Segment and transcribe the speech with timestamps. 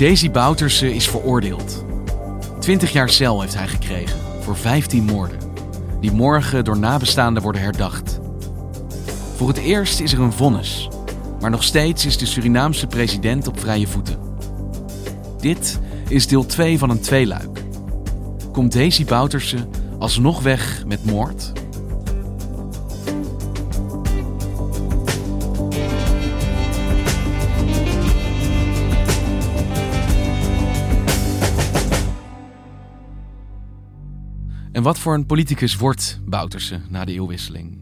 [0.00, 1.84] Daisy Bouterse is veroordeeld.
[2.60, 5.38] 20 jaar cel heeft hij gekregen voor 15 moorden,
[6.00, 8.20] die morgen door nabestaanden worden herdacht.
[9.36, 10.88] Voor het eerst is er een vonnis,
[11.40, 14.18] maar nog steeds is de Surinaamse president op vrije voeten.
[15.40, 17.62] Dit is deel 2 van een tweeluik.
[18.52, 21.52] Komt Daisy Bouterse alsnog weg met moord?
[34.80, 37.78] En wat voor een politicus wordt Bouterse na de eeuwwisseling?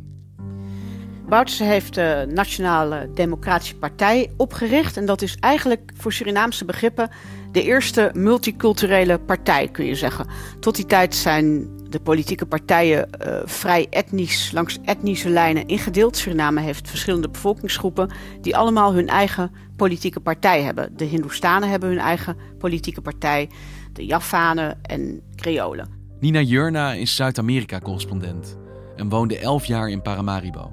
[1.29, 4.97] Bouterse heeft de Nationale Democratische Partij opgericht.
[4.97, 7.11] En dat is eigenlijk voor Surinaamse begrippen
[7.53, 10.27] de eerste multiculturele partij, kun je zeggen.
[10.61, 16.17] Tot die tijd zijn de politieke partijen uh, vrij etnisch, langs etnische lijnen ingedeeld.
[16.17, 18.11] Suriname heeft verschillende bevolkingsgroepen
[18.41, 20.97] die allemaal hun eigen politieke partij hebben.
[20.97, 23.51] De Hindoestanen hebben hun eigen politieke partij,
[23.93, 25.98] de Javanen en Creolen.
[26.21, 28.57] Nina Jurna is Zuid-Amerika-correspondent
[28.97, 30.73] en woonde elf jaar in Paramaribo.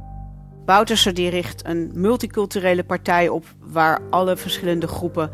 [0.65, 5.31] Bouterse die richt een multiculturele partij op waar alle verschillende groepen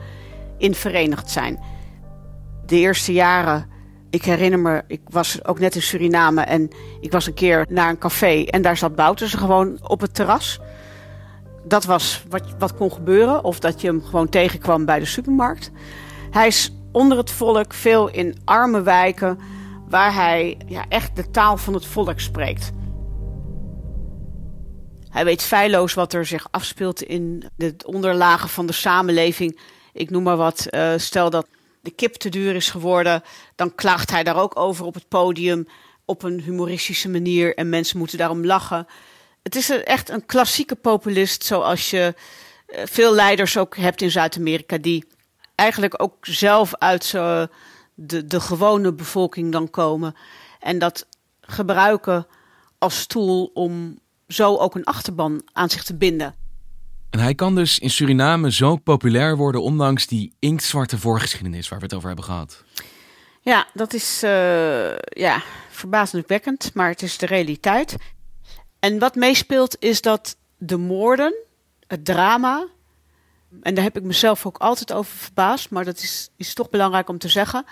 [0.58, 1.60] in verenigd zijn.
[2.66, 3.68] De eerste jaren,
[4.10, 7.90] ik herinner me, ik was ook net in Suriname en ik was een keer naar
[7.90, 10.60] een café en daar zat Bouterse gewoon op het terras.
[11.64, 15.72] Dat was wat, wat kon gebeuren, of dat je hem gewoon tegenkwam bij de supermarkt.
[16.32, 19.40] Hij is onder het volk, veel in arme wijken
[19.91, 22.72] waar hij ja, echt de taal van het volk spreekt.
[25.09, 29.59] Hij weet feilloos wat er zich afspeelt in de onderlagen van de samenleving.
[29.94, 30.68] Ik noem maar wat.
[30.69, 31.47] Uh, stel dat
[31.81, 33.24] de kip te duur is geworden,
[33.56, 35.68] dan klaagt hij daar ook over op het podium
[36.06, 38.88] op een humoristische manier en mensen moeten daarom lachen.
[39.44, 42.16] Het is echt een klassieke populist, zoals je
[42.68, 45.07] uh, veel leiders ook hebt in Zuid-Amerika, die
[45.56, 47.50] eigenlijk ook zelf uit zijn
[48.01, 50.16] de, de gewone bevolking dan komen.
[50.59, 51.07] En dat
[51.41, 52.28] gebruiken
[52.78, 56.35] als tool om zo ook een achterban aan zich te binden.
[57.09, 61.85] En hij kan dus in Suriname zo populair worden, ondanks die inktzwarte voorgeschiedenis waar we
[61.85, 62.63] het over hebben gehad.
[63.41, 67.95] Ja, dat is uh, ja, verbazendwekkend, maar het is de realiteit.
[68.79, 71.33] En wat meespeelt is dat de moorden,
[71.88, 72.68] het drama,
[73.62, 77.09] en daar heb ik mezelf ook altijd over verbaasd, maar dat is, is toch belangrijk
[77.09, 77.66] om te zeggen,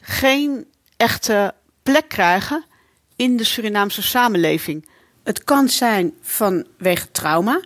[0.00, 0.66] geen
[0.96, 2.64] echte plek krijgen
[3.16, 4.88] in de Surinaamse samenleving.
[5.24, 7.60] Het kan zijn vanwege trauma.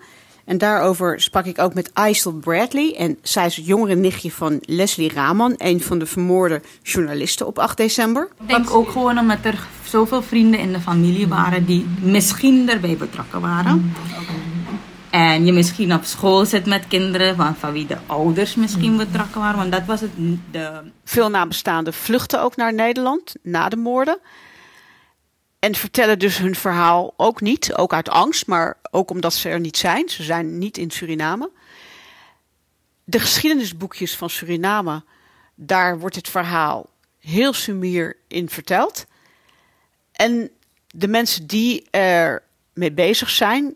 [0.44, 2.96] En daarover sprak ik ook met Aisel Bradley.
[2.96, 7.58] En zij is het jongere nichtje van Leslie Raman, een van de vermoorde journalisten op
[7.58, 8.28] 8 december.
[8.40, 12.96] Ik denk ook gewoon omdat er zoveel vrienden in de familie waren die misschien erbij
[12.96, 13.94] betrokken waren.
[15.12, 19.40] En je misschien op school zit met kinderen van, van wie de ouders misschien betrokken
[19.40, 19.58] waren.
[19.58, 20.10] Want dat was het.
[20.50, 20.90] De...
[21.04, 24.18] Veel nabestaanden vluchten ook naar Nederland na de moorden.
[25.58, 29.60] En vertellen dus hun verhaal ook niet, ook uit angst, maar ook omdat ze er
[29.60, 30.08] niet zijn.
[30.08, 31.50] Ze zijn niet in Suriname.
[33.04, 35.04] De geschiedenisboekjes van Suriname,
[35.54, 39.06] daar wordt het verhaal heel sumier in verteld.
[40.12, 40.50] En
[40.86, 42.42] de mensen die er
[42.72, 43.74] mee bezig zijn,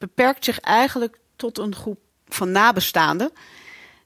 [0.00, 1.98] beperkt zich eigenlijk tot een groep
[2.28, 3.30] van nabestaanden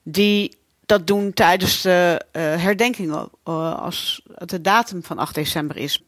[0.03, 0.57] die
[0.87, 6.05] dat doen tijdens de uh, herdenkingen uh, als het de datum van 8 december is.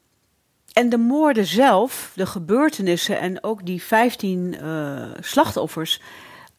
[0.72, 6.00] En de moorden zelf, de gebeurtenissen en ook die 15 uh, eh, slachtoffers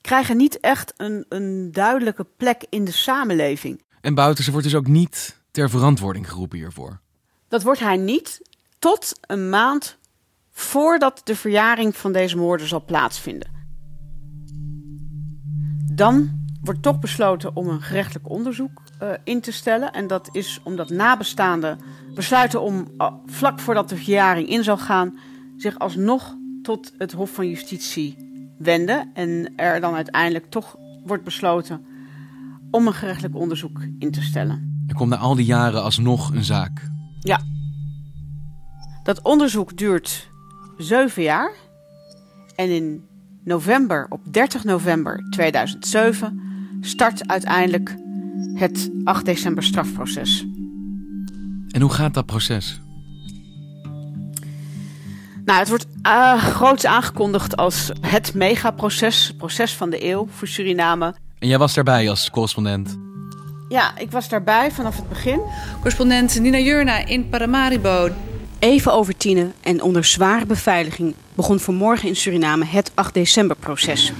[0.01, 3.83] krijgen niet echt een, een duidelijke plek in de samenleving.
[4.01, 6.99] En Bouterse wordt dus ook niet ter verantwoording geroepen hiervoor?
[7.47, 8.41] Dat wordt hij niet
[8.79, 9.96] tot een maand
[10.59, 13.49] voordat de verjaring van deze moorden zal plaatsvinden.
[15.91, 16.29] Dan
[16.61, 19.91] wordt toch besloten om een gerechtelijk onderzoek uh, in te stellen.
[19.91, 21.79] En dat is omdat nabestaanden
[22.15, 25.17] besluiten om uh, vlak voordat de verjaring in zal gaan,
[25.57, 28.15] zich alsnog tot het Hof van Justitie
[28.57, 29.11] wenden.
[29.13, 30.75] En er dan uiteindelijk toch
[31.05, 31.85] wordt besloten
[32.71, 34.83] om een gerechtelijk onderzoek in te stellen.
[34.87, 36.89] Er komt na al die jaren alsnog een zaak.
[37.19, 37.41] Ja.
[39.03, 40.29] Dat onderzoek duurt
[40.77, 41.51] zeven jaar.
[42.55, 43.05] En in
[43.43, 46.41] november, op 30 november 2007,
[46.81, 47.95] start uiteindelijk
[48.53, 50.45] het 8 december strafproces.
[51.67, 52.81] En hoe gaat dat proces?
[55.45, 60.47] Nou, het wordt uh, groots aangekondigd als het megaproces, het proces van de eeuw voor
[60.47, 61.15] Suriname.
[61.39, 62.97] En jij was daarbij als correspondent?
[63.69, 65.39] Ja, ik was daarbij vanaf het begin.
[65.75, 68.09] Correspondent Nina Jurna in Paramaribo.
[68.59, 74.13] Even over tienen en onder zware beveiliging begon vanmorgen in Suriname het 8 december proces.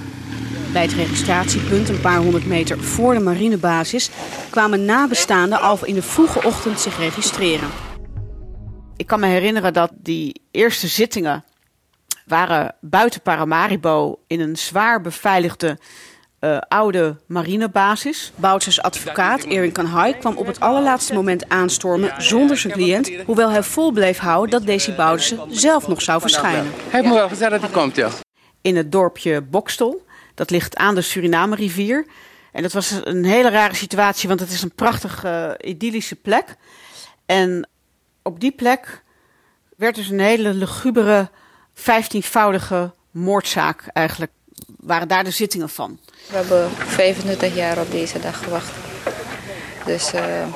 [0.72, 4.10] Bij het registratiepunt, een paar honderd meter voor de marinebasis,
[4.50, 7.68] kwamen nabestaanden al in de vroege ochtend zich registreren.
[8.96, 11.44] Ik kan me herinneren dat die eerste zittingen
[12.26, 15.78] waren buiten Paramaribo in een zwaar beveiligde
[16.40, 18.32] uh, oude marinebasis.
[18.34, 23.62] Bouters advocaat Erin Kanhai kwam op het allerlaatste moment aanstormen zonder zijn cliënt, hoewel hij
[23.62, 26.72] vol bleef houden dat Desi Boutersen zelf nog zou verschijnen.
[26.72, 28.08] Hij heeft me wel gezegd dat hij komt, ja.
[28.60, 32.06] In het dorpje Bokstel, dat ligt aan de Suriname-rivier.
[32.52, 36.56] En dat was een hele rare situatie, want het is een prachtige, uh, idyllische plek.
[37.26, 37.68] En
[38.22, 39.02] op die plek
[39.76, 41.30] werd dus een hele lugubere,
[41.74, 44.32] vijftienvoudige moordzaak eigenlijk.
[44.76, 45.98] Waren daar de zittingen van.
[46.28, 48.72] We hebben 25 jaar op deze dag gewacht.
[49.84, 50.46] Dus uh,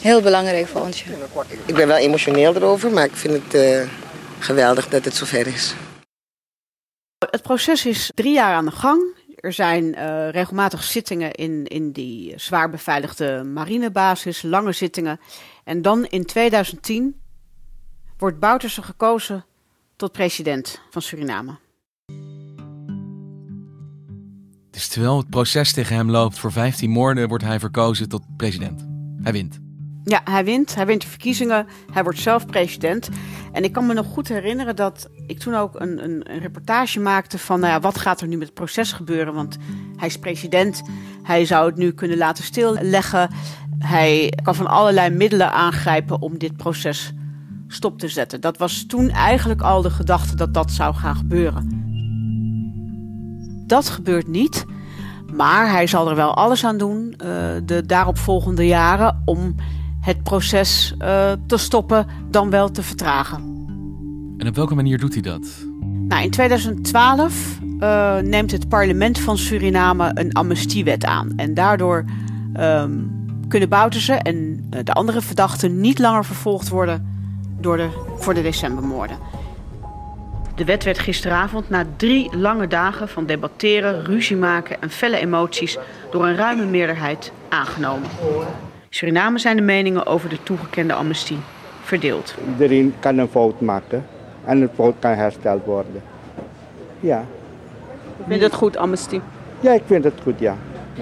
[0.00, 1.04] heel belangrijk voor ons.
[1.66, 3.88] Ik ben wel emotioneel erover, maar ik vind het uh,
[4.38, 5.74] geweldig dat het zover is.
[7.30, 9.16] Het proces is drie jaar aan de gang.
[9.36, 15.20] Er zijn uh, regelmatig zittingen in, in die zwaar beveiligde marinebasis, lange zittingen.
[15.64, 17.20] En dan in 2010
[18.18, 19.44] wordt Bouterse gekozen
[19.96, 21.56] tot president van Suriname.
[24.86, 28.86] Terwijl het proces tegen hem loopt voor 15 moorden, wordt hij verkozen tot president.
[29.22, 29.58] Hij wint.
[30.04, 30.74] Ja, hij wint.
[30.74, 31.66] Hij wint de verkiezingen.
[31.92, 33.08] Hij wordt zelf president.
[33.52, 37.00] En ik kan me nog goed herinneren dat ik toen ook een, een, een reportage
[37.00, 39.34] maakte van nou ja, wat gaat er nu met het proces gebeuren.
[39.34, 39.56] Want
[39.96, 40.82] hij is president.
[41.22, 43.30] Hij zou het nu kunnen laten stilleggen.
[43.78, 47.12] Hij kan van allerlei middelen aangrijpen om dit proces
[47.68, 48.40] stop te zetten.
[48.40, 51.87] Dat was toen eigenlijk al de gedachte dat dat zou gaan gebeuren.
[53.68, 54.64] Dat gebeurt niet.
[55.32, 57.28] Maar hij zal er wel alles aan doen uh,
[57.64, 59.54] de daaropvolgende jaren om
[60.00, 63.56] het proces uh, te stoppen, dan wel te vertragen.
[64.38, 65.66] En op welke manier doet hij dat?
[66.08, 71.32] Nou, in 2012 uh, neemt het parlement van Suriname een amnestiewet aan.
[71.36, 72.04] En daardoor
[72.60, 73.10] um,
[73.48, 77.06] kunnen Bouterse en de andere verdachten niet langer vervolgd worden
[77.60, 77.88] door de,
[78.18, 79.16] voor de decembermoorden.
[80.58, 85.78] De wet werd gisteravond na drie lange dagen van debatteren, ruzie maken en felle emoties
[86.10, 88.08] door een ruime meerderheid aangenomen.
[88.88, 91.38] Suriname zijn de meningen over de toegekende amnestie
[91.82, 92.34] verdeeld.
[92.48, 94.06] Iedereen kan een fout maken
[94.44, 96.02] en een fout kan hersteld worden.
[97.00, 97.24] Ja.
[98.16, 99.20] Vind je dat goed, amnestie?
[99.60, 100.56] Ja, ik vind het goed, ja.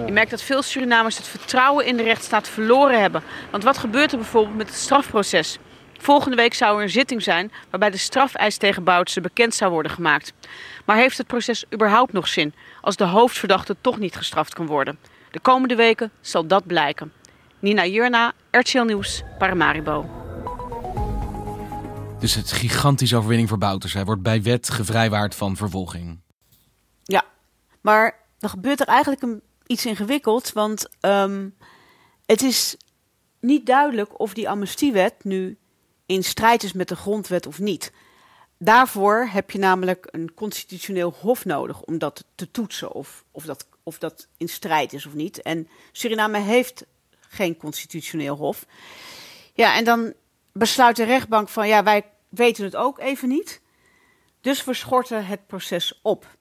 [0.06, 3.22] Je merkt dat veel Surinamers het vertrouwen in de rechtsstaat verloren hebben.
[3.50, 5.58] Want wat gebeurt er bijvoorbeeld met het strafproces?
[5.98, 9.92] Volgende week zou er een zitting zijn waarbij de strafeis tegen Boutsen bekend zou worden
[9.92, 10.32] gemaakt.
[10.84, 14.98] Maar heeft het proces überhaupt nog zin als de hoofdverdachte toch niet gestraft kan worden?
[15.30, 17.12] De komende weken zal dat blijken.
[17.58, 20.24] Nina Jurna, RTL Nieuws, Paramaribo.
[22.18, 23.92] Dus het gigantische overwinning voor Bouters.
[23.92, 26.20] Hij wordt bij wet gevrijwaard van vervolging.
[27.02, 27.24] Ja,
[27.80, 30.52] maar dan gebeurt er eigenlijk een, iets ingewikkeld.
[30.52, 31.54] Want um,
[32.26, 32.76] het is
[33.40, 35.58] niet duidelijk of die amnestiewet nu
[36.06, 37.92] in strijd is met de grondwet of niet.
[38.58, 43.66] Daarvoor heb je namelijk een constitutioneel hof nodig om dat te toetsen of, of, dat,
[43.82, 45.42] of dat in strijd is of niet.
[45.42, 46.84] En Suriname heeft
[47.28, 48.66] geen constitutioneel hof.
[49.54, 50.14] Ja, en dan
[50.52, 53.60] besluit de rechtbank van ja, wij weten het ook even niet.
[54.40, 56.36] Dus we schorten het proces op.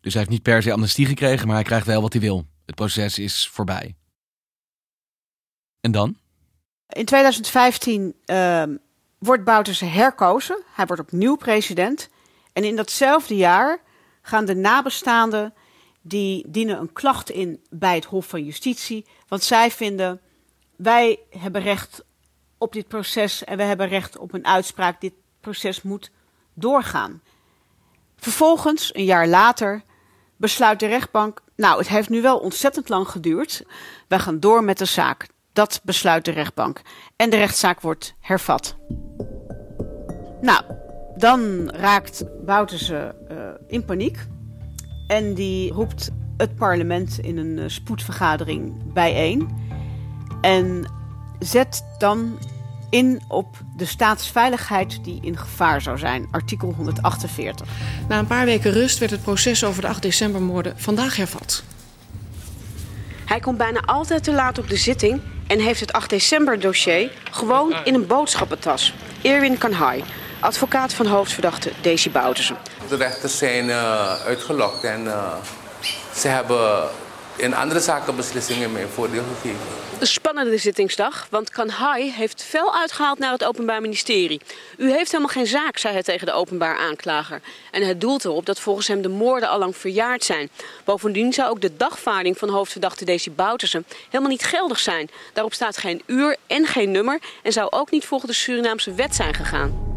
[0.00, 2.46] Dus hij heeft niet per se amnestie gekregen, maar hij krijgt wel wat hij wil.
[2.66, 3.94] Het proces is voorbij.
[5.80, 6.18] En dan?
[6.88, 8.62] In 2015 uh,
[9.20, 10.62] wordt Bouterse herkozen.
[10.74, 12.08] Hij wordt opnieuw president.
[12.52, 13.80] En in datzelfde jaar
[14.22, 15.54] gaan de nabestaanden
[16.02, 19.06] die dienen een klacht in bij het Hof van Justitie.
[19.28, 20.20] Want zij vinden,
[20.76, 22.04] wij hebben recht
[22.58, 25.00] op dit proces en we hebben recht op een uitspraak.
[25.00, 26.10] Dit proces moet
[26.54, 27.22] doorgaan.
[28.16, 29.82] Vervolgens, een jaar later,
[30.36, 33.62] besluit de rechtbank: Nou, het heeft nu wel ontzettend lang geduurd.
[34.08, 35.26] We gaan door met de zaak.
[35.52, 36.80] Dat besluit de rechtbank.
[37.16, 38.76] En de rechtszaak wordt hervat.
[40.40, 40.62] Nou,
[41.16, 44.26] dan raakt Bouterse uh, in paniek.
[45.06, 49.48] En die roept het parlement in een uh, spoedvergadering bijeen.
[50.40, 50.84] En
[51.38, 52.38] zet dan
[52.90, 57.66] in op de staatsveiligheid die in gevaar zou zijn, artikel 148.
[58.08, 61.62] Na een paar weken rust werd het proces over de 8 decembermoorden vandaag hervat.
[63.24, 67.10] Hij komt bijna altijd te laat op de zitting en heeft het 8 december dossier
[67.30, 68.94] gewoon in een boodschappentas.
[69.22, 70.04] Erwin Kanhai,
[70.40, 72.56] advocaat van hoofdverdachte Daisy Boutersen.
[72.88, 75.34] De rechters zijn uh, uitgelokt en uh,
[76.14, 76.88] ze hebben
[77.36, 79.66] in andere zaken beslissingen mee voordeel gegeven.
[79.98, 84.40] Een spannende zittingsdag, want Kanhai heeft fel uitgehaald naar het Openbaar Ministerie.
[84.76, 87.40] U heeft helemaal geen zaak, zei hij tegen de openbaar aanklager.
[87.70, 90.50] En het doelt erop dat volgens hem de moorden allang verjaard zijn.
[90.84, 95.10] Bovendien zou ook de dagvaarding van hoofdverdachte Desi Boutersen helemaal niet geldig zijn.
[95.32, 99.14] Daarop staat geen uur en geen nummer en zou ook niet volgens de Surinaamse wet
[99.14, 99.89] zijn gegaan.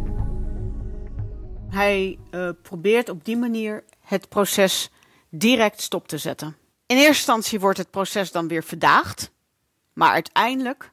[1.73, 4.89] Hij uh, probeert op die manier het proces
[5.29, 6.57] direct stop te zetten.
[6.85, 9.31] In eerste instantie wordt het proces dan weer verdaagd.
[9.93, 10.91] Maar uiteindelijk,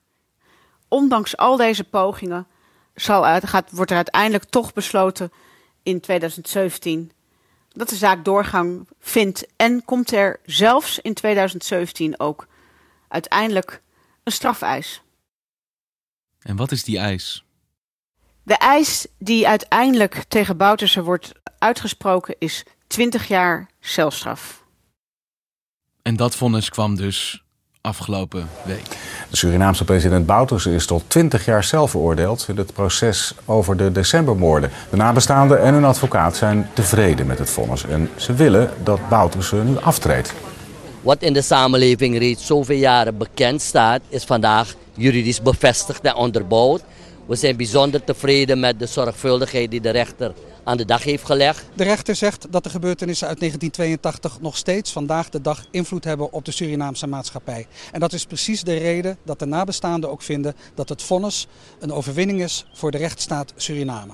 [0.89, 2.47] ondanks al deze pogingen,
[2.95, 5.33] zal uit, gaat, wordt er uiteindelijk toch besloten
[5.83, 7.13] in 2017
[7.69, 9.47] dat de zaak doorgang vindt.
[9.57, 12.47] En komt er zelfs in 2017 ook
[13.09, 13.83] uiteindelijk
[14.23, 15.03] een strafeis.
[16.39, 17.45] En wat is die eis?
[18.43, 24.65] De eis die uiteindelijk tegen Bouterse wordt uitgesproken is 20 jaar celstraf.
[26.03, 27.43] En dat vonnis kwam dus
[27.81, 28.85] afgelopen week.
[29.31, 33.93] De Surinaamse president Bouterse is tot 20 jaar cel veroordeeld in het proces over de
[33.93, 34.71] decembermoorden.
[34.91, 39.57] De nabestaanden en hun advocaat zijn tevreden met het vonnis en ze willen dat Bouterse
[39.57, 40.35] nu aftreedt.
[41.01, 46.83] Wat in de samenleving reeds zoveel jaren bekend staat, is vandaag juridisch bevestigd en onderbouwd.
[47.31, 50.33] We zijn bijzonder tevreden met de zorgvuldigheid die de rechter
[50.65, 51.65] aan de dag heeft gelegd.
[51.75, 56.33] De rechter zegt dat de gebeurtenissen uit 1982 nog steeds vandaag de dag invloed hebben
[56.33, 57.67] op de Surinaamse maatschappij.
[57.93, 61.47] En dat is precies de reden dat de nabestaanden ook vinden dat het vonnis
[61.79, 64.13] een overwinning is voor de rechtsstaat Suriname.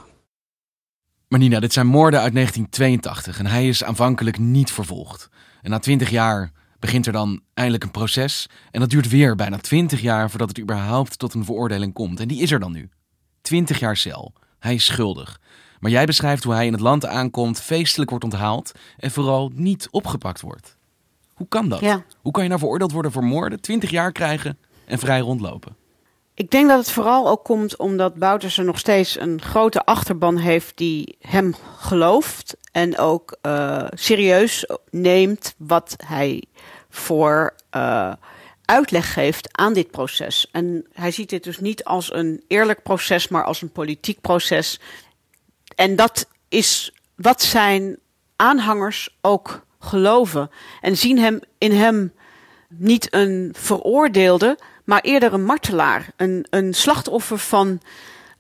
[1.28, 5.28] Maar Nina, dit zijn moorden uit 1982 en hij is aanvankelijk niet vervolgd.
[5.62, 8.48] En na 20 jaar begint er dan eindelijk een proces.
[8.70, 12.20] En dat duurt weer bijna 20 jaar voordat het überhaupt tot een veroordeling komt.
[12.20, 12.90] En die is er dan nu.
[13.46, 14.32] 20 jaar cel.
[14.58, 15.40] Hij is schuldig.
[15.80, 19.88] Maar jij beschrijft hoe hij in het land aankomt, feestelijk wordt onthaald en vooral niet
[19.90, 20.76] opgepakt wordt.
[21.34, 21.80] Hoe kan dat?
[22.22, 25.76] Hoe kan je nou veroordeeld worden voor moorden, 20 jaar krijgen en vrij rondlopen?
[26.34, 30.76] Ik denk dat het vooral ook komt omdat Bouterse nog steeds een grote achterban heeft
[30.76, 36.42] die hem gelooft en ook uh, serieus neemt wat hij
[36.88, 38.12] voor uh,
[38.66, 40.48] uitleg geeft aan dit proces.
[40.52, 44.80] En hij ziet dit dus niet als een eerlijk proces, maar als een politiek proces.
[45.74, 47.98] En dat is wat zijn
[48.36, 50.50] aanhangers ook geloven.
[50.80, 52.12] En zien hem in hem
[52.68, 56.12] niet een veroordeelde, maar eerder een martelaar.
[56.16, 57.80] Een, een slachtoffer van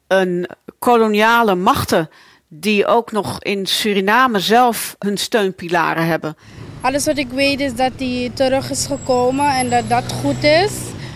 [0.06, 2.10] een koloniale machten
[2.48, 6.36] die ook nog in Suriname zelf hun steunpilaren hebben.
[6.80, 10.72] Alles wat ik weet is dat hij terug is gekomen en dat dat goed is.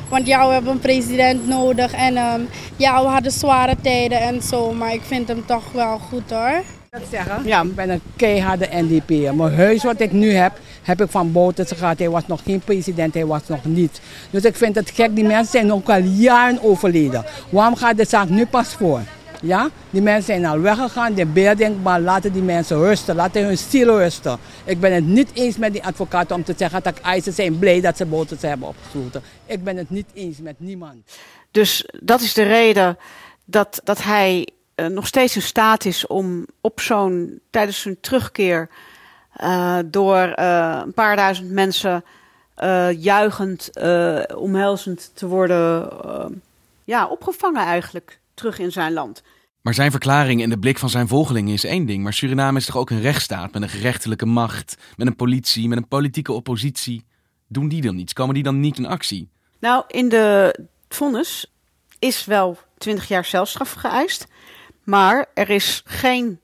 [0.09, 4.43] Want ja, we hebben een president nodig en um, ja, we hadden zware tijden en
[4.43, 4.73] zo.
[4.73, 6.62] Maar ik vind hem toch wel goed hoor.
[6.90, 7.45] Dat zeggen?
[7.45, 9.35] Ja, ik ben een keiharde NDP.
[9.35, 11.99] Mijn huis wat ik nu heb, heb ik van Bouterse gehad.
[11.99, 14.00] Hij was nog geen president, hij was nog niet.
[14.31, 17.25] Dus ik vind het gek, die mensen zijn ook al jaren overleden.
[17.49, 19.00] Waarom gaat de zaak nu pas voor?
[19.42, 21.14] Ja, die mensen zijn al weggegaan.
[21.14, 23.14] De beer denkt, maar laten die mensen rusten.
[23.14, 24.38] Laten hun ziel rusten.
[24.64, 27.80] Ik ben het niet eens met die advocaten om te zeggen dat eisen zijn blij
[27.80, 29.23] dat ze Bouterse hebben opgesloten.
[29.47, 30.97] Ik ben het niet eens met niemand.
[31.50, 32.99] Dus dat is de reden
[33.44, 38.68] dat, dat hij uh, nog steeds in staat is om op zo'n, tijdens zijn terugkeer,
[39.42, 42.04] uh, door uh, een paar duizend mensen
[42.99, 43.70] juichend,
[44.37, 45.88] omhelzend te worden
[46.85, 49.23] ja, opgevangen eigenlijk terug in zijn land.
[49.61, 52.02] Maar zijn verklaring in de blik van zijn volgelingen is één ding.
[52.02, 55.78] Maar Suriname is toch ook een rechtsstaat met een gerechtelijke macht, met een politie, met
[55.78, 57.04] een politieke oppositie.
[57.49, 58.12] Doen die dan niets?
[58.12, 59.28] Komen die dan niet in actie?
[59.59, 60.54] Nou, in de
[60.88, 61.52] vonnis
[61.99, 64.26] is wel 20 jaar celstraf geëist.
[64.85, 66.40] Maar er is geen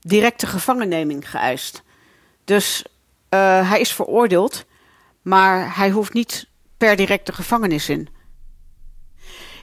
[0.00, 1.82] directe gevangenneming geëist.
[2.44, 2.84] Dus
[3.30, 4.64] uh, hij is veroordeeld,
[5.22, 8.08] maar hij hoeft niet per direct de gevangenis in.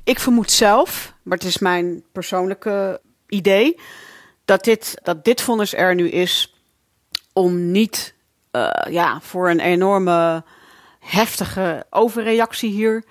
[0.03, 3.79] Ik vermoed zelf, maar het is mijn persoonlijke idee,
[4.45, 6.55] dat dit, dat dit vonnis er nu is
[7.33, 8.13] om niet
[8.51, 10.43] uh, ja, voor een enorme
[10.99, 13.03] heftige overreactie hier,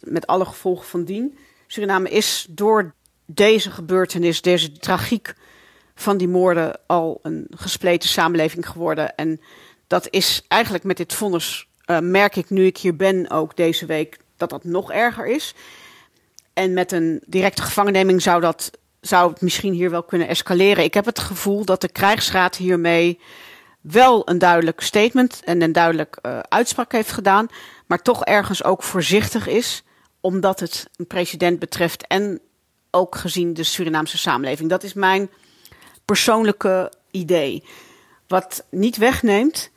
[0.00, 1.38] met alle gevolgen van dien.
[1.66, 2.94] Suriname is door
[3.26, 5.34] deze gebeurtenis, deze tragiek
[5.94, 9.14] van die moorden, al een gespleten samenleving geworden.
[9.14, 9.40] En
[9.86, 13.86] dat is eigenlijk met dit vonnis, uh, merk ik nu ik hier ben, ook deze
[13.86, 15.54] week, dat dat nog erger is.
[16.58, 20.84] En met een directe gevangenneming zou dat zou het misschien hier wel kunnen escaleren.
[20.84, 23.20] Ik heb het gevoel dat de krijgsraad hiermee
[23.80, 27.48] wel een duidelijk statement en een duidelijk uh, uitspraak heeft gedaan,
[27.86, 29.82] maar toch ergens ook voorzichtig is,
[30.20, 32.40] omdat het een president betreft en
[32.90, 34.70] ook gezien de Surinaamse samenleving.
[34.70, 35.30] Dat is mijn
[36.04, 37.64] persoonlijke idee.
[38.28, 39.70] Wat niet wegneemt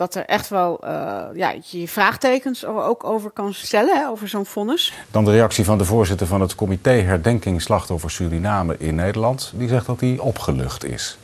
[0.00, 4.46] dat er echt wel uh, ja, je vraagtekens ook over kan stellen, hè, over zo'n
[4.46, 4.92] vonnis.
[5.10, 9.52] Dan de reactie van de voorzitter van het comité Herdenking Slachtoffer Suriname in Nederland.
[9.54, 11.18] Die zegt dat hij opgelucht is.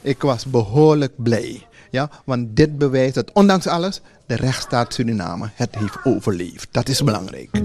[0.00, 1.66] Ik was behoorlijk blij.
[1.90, 6.68] Ja, want dit bewijst dat ondanks alles de rechtsstaat Suriname het heeft overleefd.
[6.70, 7.62] Dat is belangrijk.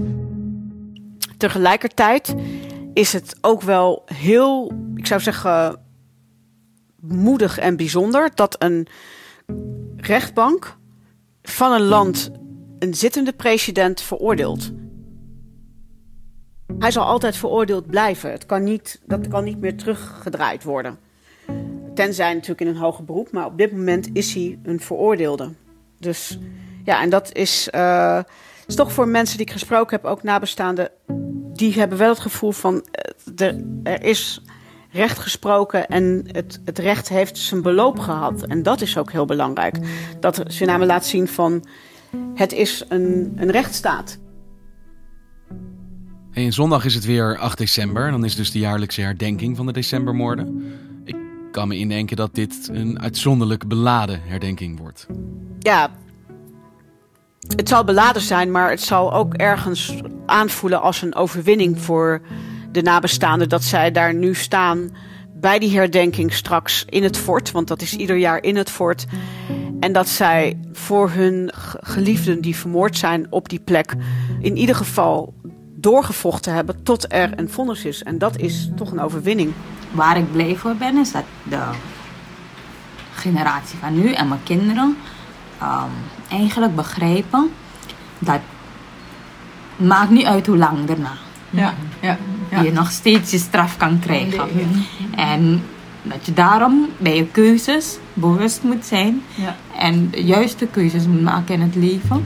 [1.36, 2.34] Tegelijkertijd
[2.94, 5.76] is het ook wel heel, ik zou zeggen,
[7.00, 8.88] moedig en bijzonder dat een
[10.10, 10.76] rechtbank
[11.42, 12.30] van een land
[12.78, 14.70] een zittende president veroordeelt.
[16.78, 18.30] Hij zal altijd veroordeeld blijven.
[18.30, 20.98] Het kan niet, dat kan niet meer teruggedraaid worden.
[21.94, 25.52] Tenzij natuurlijk in een hoger beroep, maar op dit moment is hij een veroordeelde.
[25.98, 26.38] Dus
[26.84, 28.20] ja, en dat is, uh,
[28.66, 30.90] is toch voor mensen die ik gesproken heb, ook nabestaanden,
[31.52, 32.84] die hebben wel het gevoel van
[33.40, 33.48] uh,
[33.82, 34.42] er is
[34.92, 38.42] recht gesproken en het, het recht heeft zijn beloop gehad.
[38.42, 39.76] En dat is ook heel belangrijk.
[40.20, 41.64] Dat Suriname laat zien van
[42.34, 44.18] het is een, een rechtsstaat.
[46.32, 48.06] En zondag is het weer 8 december.
[48.06, 50.72] En dan is dus de jaarlijkse herdenking van de decembermoorden.
[51.04, 51.16] Ik
[51.52, 55.06] kan me indenken dat dit een uitzonderlijk beladen herdenking wordt.
[55.58, 55.90] Ja,
[57.56, 59.94] het zal beladen zijn, maar het zal ook ergens
[60.26, 62.20] aanvoelen als een overwinning voor
[62.72, 64.90] de nabestaanden dat zij daar nu staan
[65.34, 69.06] bij die herdenking straks in het fort, want dat is ieder jaar in het fort.
[69.80, 73.94] En dat zij voor hun geliefden die vermoord zijn op die plek
[74.40, 75.34] in ieder geval
[75.74, 78.02] doorgevochten hebben tot er een vonnis is.
[78.02, 79.52] En dat is toch een overwinning.
[79.90, 81.62] Waar ik blij voor ben, is dat de
[83.14, 84.96] generatie van nu en mijn kinderen
[85.62, 85.90] um,
[86.30, 87.50] eigenlijk begrijpen
[88.18, 88.40] dat
[89.76, 91.12] maakt niet uit hoe lang daarna
[91.50, 92.16] ja, ja,
[92.50, 92.60] ja.
[92.60, 94.48] je nog steeds je straf kan krijgen.
[95.16, 95.62] En
[96.02, 99.56] dat je daarom bij je keuzes bewust moet zijn ja.
[99.78, 102.24] en de juiste keuzes moet maken in het leven.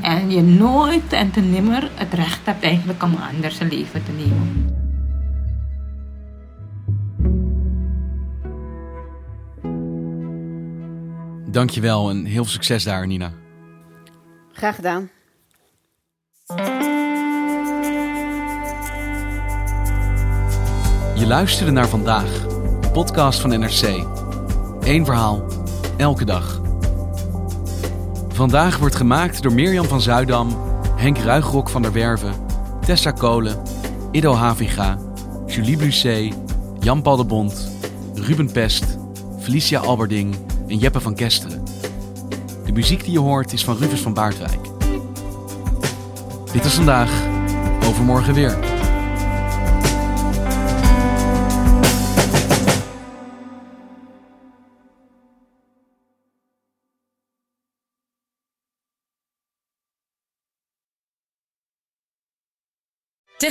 [0.00, 4.12] En je nooit en te nimmer het recht hebt eigenlijk om anders een leven te
[4.12, 4.80] nemen.
[11.50, 13.32] Dankjewel en heel veel succes daar, Nina.
[14.52, 15.10] Graag gedaan.
[21.32, 22.46] Luisterde naar vandaag,
[22.92, 24.04] podcast van NRC.
[24.80, 25.44] Eén verhaal,
[25.96, 26.60] elke dag.
[28.28, 30.48] Vandaag wordt gemaakt door Mirjam van Zuidam,
[30.96, 32.32] Henk Ruigrok van der Werven,
[32.80, 33.62] Tessa Kolen,
[34.10, 34.98] Ido Haviga,
[35.46, 36.34] Julie Blusset,
[36.80, 37.52] Jan Paul de
[38.14, 38.98] Ruben Pest,
[39.40, 40.36] Felicia Alberding
[40.68, 41.62] en Jeppe van Kesteren.
[42.64, 44.68] De muziek die je hoort is van Rufus van Baardwijk.
[46.52, 47.10] Dit is vandaag,
[47.84, 48.58] overmorgen weer.